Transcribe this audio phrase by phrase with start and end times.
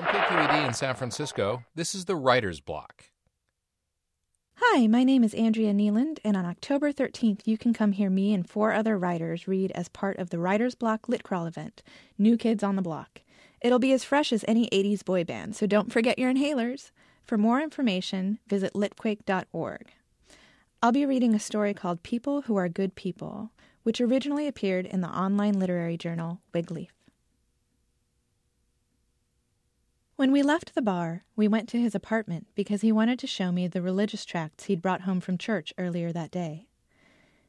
[0.00, 3.10] From KQED in San Francisco, this is the Writer's Block.
[4.54, 8.32] Hi, my name is Andrea Kneeland, and on October 13th, you can come hear me
[8.32, 11.82] and four other writers read as part of the Writer's Block Lit Crawl event,
[12.16, 13.20] New Kids on the Block.
[13.60, 16.92] It'll be as fresh as any 80s boy band, so don't forget your inhalers.
[17.22, 19.86] For more information, visit litquake.org.
[20.82, 23.50] I'll be reading a story called People Who Are Good People,
[23.82, 26.88] which originally appeared in the online literary journal Wigleaf.
[30.20, 33.50] When we left the bar, we went to his apartment because he wanted to show
[33.50, 36.68] me the religious tracts he'd brought home from church earlier that day.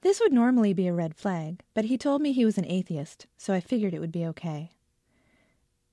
[0.00, 3.26] This would normally be a red flag, but he told me he was an atheist,
[3.36, 4.70] so I figured it would be okay.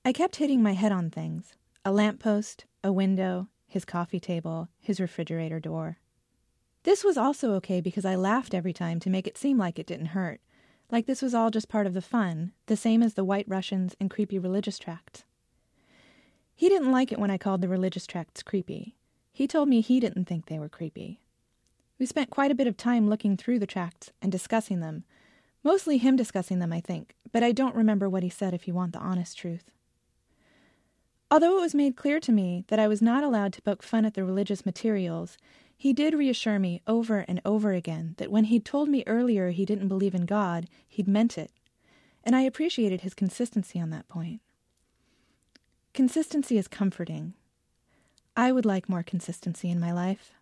[0.02, 1.52] I kept hitting my head on things
[1.84, 5.98] a lamppost, a window, his coffee table, his refrigerator door.
[6.84, 9.86] This was also okay because I laughed every time to make it seem like it
[9.86, 10.40] didn't hurt,
[10.90, 13.94] like this was all just part of the fun, the same as the white Russians
[14.00, 15.24] and creepy religious tracts.
[16.54, 18.96] He didn't like it when I called the religious tracts creepy.
[19.32, 21.20] He told me he didn't think they were creepy.
[21.98, 25.04] We spent quite a bit of time looking through the tracts and discussing them.
[25.64, 28.74] Mostly him discussing them, I think, but I don't remember what he said if you
[28.74, 29.70] want the honest truth.
[31.30, 34.04] Although it was made clear to me that I was not allowed to poke fun
[34.04, 35.38] at the religious materials,
[35.74, 39.64] he did reassure me over and over again that when he'd told me earlier he
[39.64, 41.50] didn't believe in God, he'd meant it,
[42.22, 44.42] and I appreciated his consistency on that point.
[45.94, 47.34] Consistency is comforting.
[48.34, 50.32] I would like more consistency in my life.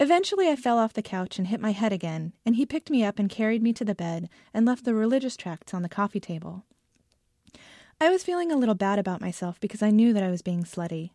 [0.00, 3.04] Eventually, I fell off the couch and hit my head again, and he picked me
[3.04, 6.18] up and carried me to the bed and left the religious tracts on the coffee
[6.18, 6.64] table.
[8.00, 10.64] I was feeling a little bad about myself because I knew that I was being
[10.64, 11.10] slutty.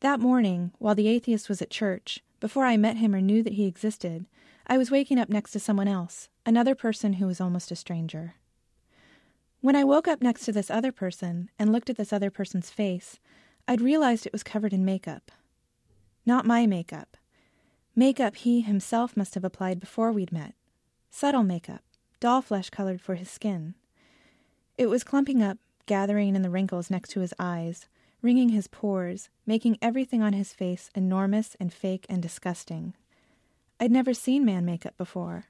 [0.00, 3.54] That morning, while the atheist was at church, before I met him or knew that
[3.54, 4.26] he existed,
[4.66, 8.34] I was waking up next to someone else, another person who was almost a stranger.
[9.62, 12.68] When I woke up next to this other person and looked at this other person's
[12.68, 13.20] face,
[13.68, 15.30] I'd realized it was covered in makeup.
[16.26, 17.16] Not my makeup.
[17.94, 20.56] Makeup he himself must have applied before we'd met.
[21.12, 21.84] Subtle makeup,
[22.18, 23.76] doll flesh colored for his skin.
[24.76, 27.86] It was clumping up, gathering in the wrinkles next to his eyes,
[28.20, 32.94] ringing his pores, making everything on his face enormous and fake and disgusting.
[33.78, 35.44] I'd never seen man makeup before.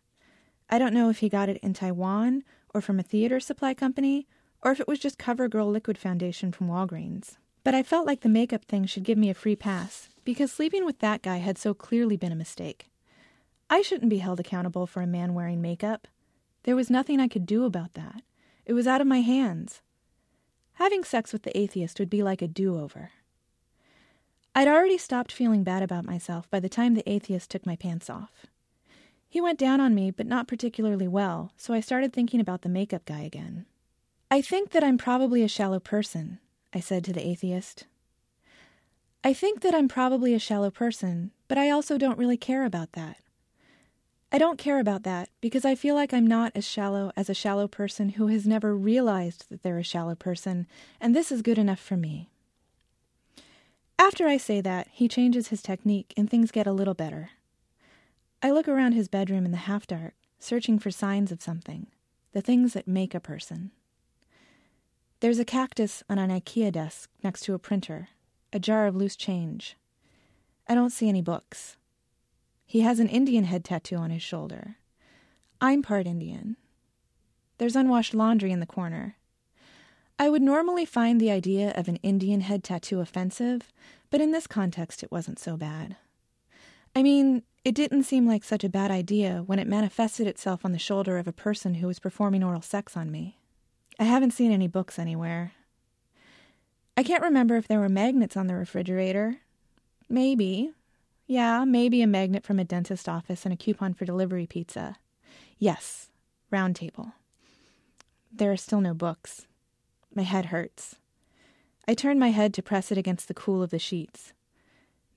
[0.72, 4.26] I don't know if he got it in Taiwan or from a theater supply company,
[4.62, 7.36] or if it was just CoverGirl liquid foundation from Walgreens.
[7.62, 10.86] But I felt like the makeup thing should give me a free pass, because sleeping
[10.86, 12.86] with that guy had so clearly been a mistake.
[13.68, 16.08] I shouldn't be held accountable for a man wearing makeup.
[16.62, 18.22] There was nothing I could do about that.
[18.64, 19.82] It was out of my hands.
[20.76, 23.10] Having sex with the atheist would be like a do over.
[24.54, 28.08] I'd already stopped feeling bad about myself by the time the atheist took my pants
[28.08, 28.46] off.
[29.32, 32.68] He went down on me, but not particularly well, so I started thinking about the
[32.68, 33.64] makeup guy again.
[34.30, 36.38] I think that I'm probably a shallow person,
[36.74, 37.86] I said to the atheist.
[39.24, 42.92] I think that I'm probably a shallow person, but I also don't really care about
[42.92, 43.20] that.
[44.30, 47.34] I don't care about that because I feel like I'm not as shallow as a
[47.34, 50.66] shallow person who has never realized that they're a shallow person,
[51.00, 52.28] and this is good enough for me.
[53.98, 57.30] After I say that, he changes his technique and things get a little better.
[58.44, 61.86] I look around his bedroom in the half dark, searching for signs of something,
[62.32, 63.70] the things that make a person.
[65.20, 68.08] There's a cactus on an IKEA desk next to a printer,
[68.52, 69.76] a jar of loose change.
[70.68, 71.76] I don't see any books.
[72.66, 74.76] He has an Indian head tattoo on his shoulder.
[75.60, 76.56] I'm part Indian.
[77.58, 79.16] There's unwashed laundry in the corner.
[80.18, 83.72] I would normally find the idea of an Indian head tattoo offensive,
[84.10, 85.94] but in this context it wasn't so bad.
[86.94, 90.72] I mean, it didn't seem like such a bad idea when it manifested itself on
[90.72, 93.38] the shoulder of a person who was performing oral sex on me.
[93.98, 95.52] I haven't seen any books anywhere.
[96.96, 99.38] I can't remember if there were magnets on the refrigerator.
[100.08, 100.72] Maybe.
[101.26, 104.96] Yeah, maybe a magnet from a dentist office and a coupon for delivery pizza.
[105.58, 106.10] Yes,
[106.50, 107.12] round table.
[108.30, 109.46] There are still no books.
[110.14, 110.96] My head hurts.
[111.88, 114.32] I turn my head to press it against the cool of the sheets.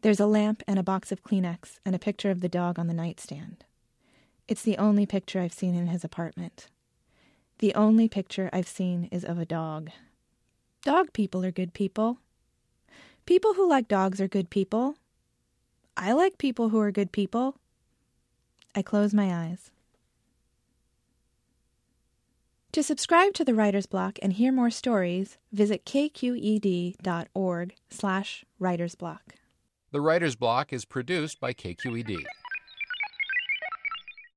[0.05, 2.85] There's a lamp and a box of Kleenex and a picture of the dog on
[2.85, 3.65] the nightstand.
[4.47, 6.67] It's the only picture I've seen in his apartment.
[7.57, 9.89] The only picture I've seen is of a dog.
[10.83, 12.19] Dog people are good people.
[13.25, 14.97] People who like dogs are good people.
[15.97, 17.55] I like people who are good people.
[18.75, 19.71] I close my eyes.
[22.73, 29.19] To subscribe to the Writer's Block and hear more stories, visit kqed.org slash writersblock.
[29.95, 32.25] The Writer's Block is produced by KQED.